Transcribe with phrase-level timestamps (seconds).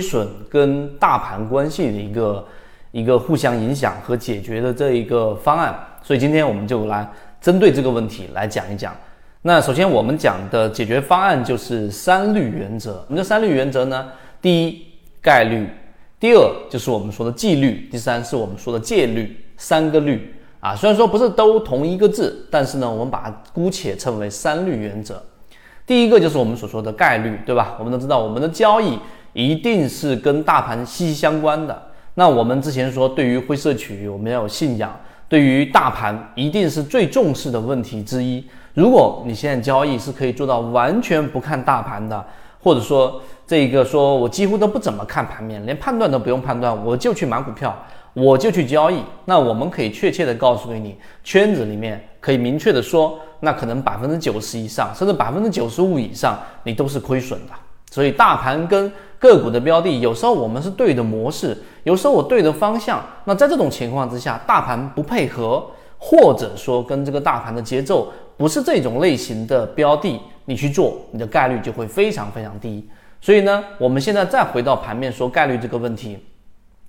[0.00, 2.46] 亏损跟大盘关系的一个
[2.90, 5.78] 一个互相影响和解决的这一个方案。
[6.02, 7.06] 所以今天我们就来
[7.38, 8.96] 针对这个问题来讲一讲。
[9.42, 13.04] 那首先我们讲的解决方案就是三率原则。
[13.08, 14.08] 我们的三率原则呢，
[14.40, 14.86] 第一
[15.20, 15.68] 概率，
[16.18, 20.74] 第二就是我们说的纪律，第三是我们说的戒律，三个律啊。
[20.74, 25.22] 虽然说不是都同一个字，但是呢，我们把它姑且称为三律原则。
[25.86, 27.76] 第一个就是我们所说的概率，对吧？
[27.78, 28.98] 我们都知道，我们的交易
[29.32, 31.82] 一定是跟大盘息息相关的。
[32.14, 34.90] 那我们之前说，对于灰色区域，我们要有信仰；
[35.28, 38.44] 对于大盘，一定是最重视的问题之一。
[38.74, 42.24] 如果你现在交易是可以做到完全不看大盘的，
[42.62, 47.76] 或者说这个说我几乎都不怎么看盘面，连判断都不用判断，我就去买股票，
[48.12, 53.18] 我就去交易，那我们可以确切的告诉给你，圈子里面可以明确的说。
[53.42, 57.52] 那可能百分之九十以上，甚至百分之九十五以上，你都是亏损的。
[57.90, 63.04] 所以大盘跟个股的标的，有时候我们是对的模式，有时候我对的方向。
[63.24, 65.64] 那在这种情况之下，大盘不配合，
[65.98, 72.88] 或者说跟这个大盘的节奏不是这种类型的标的，你去做，你的概率就会非常非常低。
[73.20, 76.18] 所以呢，我们现在再回到盘面说概率这个问题，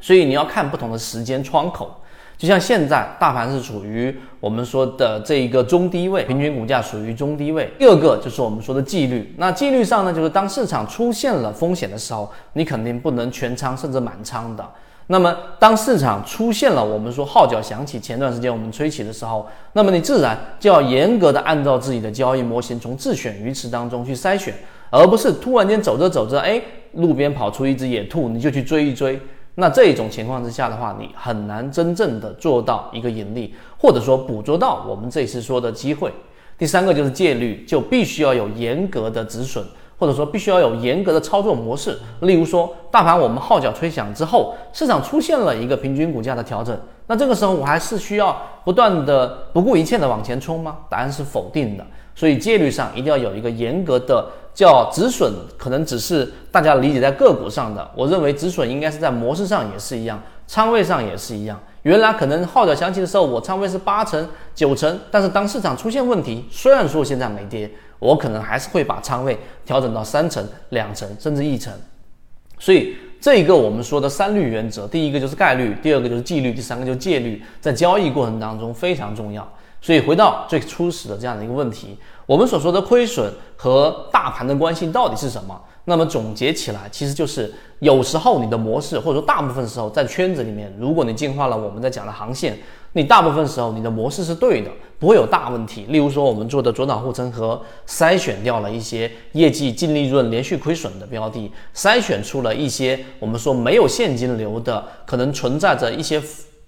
[0.00, 1.94] 所以你要看不同的时间窗口。
[2.36, 7.70] 就像现在大盘是处于我们说的这一个中低位，平均股价属于中低位。
[7.78, 14.68] 第二个就是我们说的纪律，那纪律上呢，就是当市场出现了风险的时候，你肯定不能全仓甚至满仓的。
[15.06, 24.54] 那么当市场出现了我们说号角响起，前段时间我们吹起的时候，那么你自然就要严格的按照自己的交易模型，从自选鱼池当中去筛选，
[24.90, 26.60] 而不是突然间走着走着，哎，
[26.94, 29.20] 路边跑出一只野兔，你就去追一追。
[29.56, 36.12] 那这种情况之下的话，你很难真正的做到一个盈利，或者说捕捉到我们这次说的机会。
[36.58, 39.64] 第三个就是戒律，就必须要有严格的止损，
[39.98, 41.98] 或者说必须要有严格的操作模式。
[42.20, 50.78] 例如说，大盘我们号角吹响之后，市场出现了一个平均股价的调整，那这个时候我还是需要不断的不顾一切的往前冲吗？
[50.88, 51.84] 答案是否定的。
[52.14, 54.26] 所以戒律上一定要有一个严格的。
[54.54, 57.90] 叫止损，可能只是大家理解在个股上的。
[57.92, 61.60] 我认为止损应该是在模式上也是一样，仓位上也是一样。
[61.82, 69.36] 原来可能号角响起的时候，我仓位是八成、九成，但是当市场出现问题，虽然说现在没跌，我可能还是会把仓位
[69.66, 71.72] 调整到三成、两成，甚至一成。
[72.60, 79.52] 所以这一个我们说的三律原则，第一个就是概率，第二个就是纪律，第三个就是戒律，在交易过程当中非常重要。
[79.84, 81.94] 所以回到最初始的这样的一个问题。
[82.24, 85.60] 我们所说的亏损和大盘的关系到底是什么？
[85.84, 92.58] 那么总结起来，其实就是有时候你的模式，或者说大部分时候在圈子里面，如果你进化了我们在讲的航线，
[92.94, 95.84] 你大部分时候你的模式是对的，不会有大问题。
[95.90, 106.22] 例如说我们做的左脑护城河，筛选掉了一些业绩净利润连续亏损的标的，筛选出了一些我们说没有现金流的，可能存在着一些。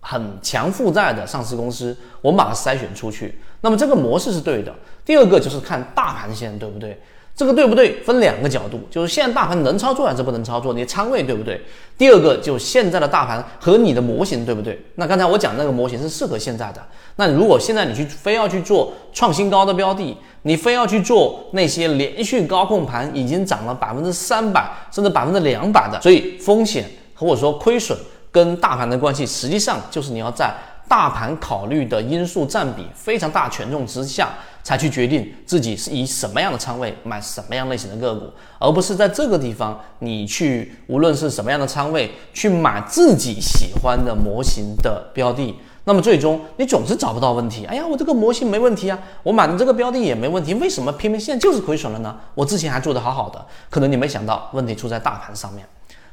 [0.00, 3.38] 很强负债的上市公司，我们把它筛选出去。
[3.60, 4.72] 那么这个模式是对的。
[5.04, 7.00] 第二个就是看大盘线对不对，
[7.34, 8.00] 这个对不对？
[8.02, 11.60] 分两个角度，就是现在大盘能操作还是不能操作，你的仓位对不对？
[11.96, 14.80] 第二个就现在的大盘和你的模型对不对？
[14.94, 16.80] 那刚才我讲那个模型是适合现在的。
[17.16, 26.84] 那如果现在你去非要去做创新高的标的，你非要去做那些连续高控盘已经涨了百分之三百甚至百分之两百的，所以风险
[27.14, 27.98] 或者说亏损。
[28.30, 30.52] 跟大盘的关系，实际上就是你要在
[30.88, 34.30] 大盘考虑的因素占比非常大权重之下，
[34.62, 38.26] 才去决定自己是以什么样的仓位买什么样类型的个股，
[38.58, 47.66] 而不是在这个地方你去无论是什么样的仓位去买自己喜欢的模型的标的，那么最终你总是找不到问题。
[47.66, 52.16] 哎呀，我这个模型没问题啊，我买的这个标的也没问题，为什么偏偏现在就是亏损了呢？
[52.34, 55.66] 我之前还做得好好的，可能你没想到问题出在大盘上面。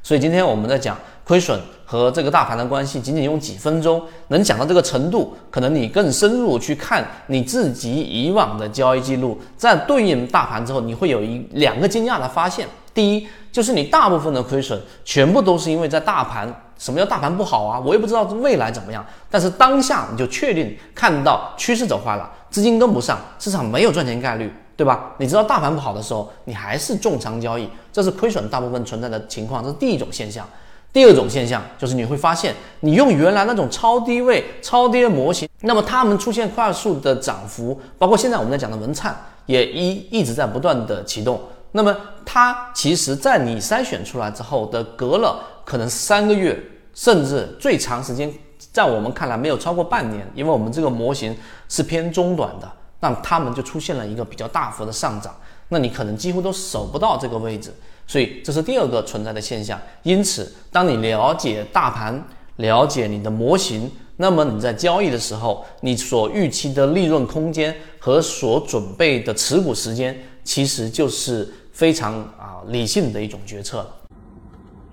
[0.05, 12.67] 所以今天我们在讲亏损和这个大盘的关系，仅仅用几分钟能讲到这个程度，可能你更深入去看你自己以往的交易记录，在对应大盘之后，你会有一两个惊讶的发现。
[12.93, 16.47] 第一，就是你大部分的亏损全部都是因为在大盘，
[16.77, 17.79] 什么叫大盘不好啊？
[17.79, 24.53] 我也不知道未来怎么样，但是当下你就确定看到趋势走坏了，资金跟不上，市场没有赚钱概率。
[24.75, 25.13] 对吧？
[25.17, 30.47] 你知道大盘不好的时候，你还是重仓交易，这是亏损大部分存在的情况，这是第一种现象。
[30.91, 39.13] 第二种现象就是你会发现，你用原来那种超低位、超跌模型，那么它们出现快速的涨幅，包括现在我们在讲的文灿
[39.45, 41.37] 也一一直在不断的启动。
[41.73, 41.93] 那么
[42.25, 46.57] 它其实，在你筛选出来之后的隔了可能三个月，
[46.93, 48.33] 甚至最长时间，
[48.71, 51.35] 在我们看来没有超过半年，因为我们这个模型
[51.67, 52.71] 是偏中短的。
[53.05, 55.35] 那他们就出现了一个比较大幅的上涨，
[55.69, 57.71] 那你可能几乎都守不到这个位置。
[58.07, 59.79] 所以这是第二个存在的现象。
[60.01, 73.89] 因此，当你了解大盘，了解你的模型，那么你在交易的时候，你所预期的利润空间和所准备的持股时间，其实就是非常啊理性的一种决策了。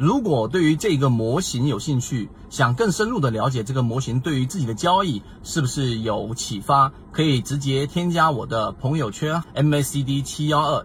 [0.02, 10.84] 如果对于这个模型有兴趣，想更深入的了解这个模型对于自己的交易是不是有启发，可以直接添加我的朋友圈 MACD 七幺二。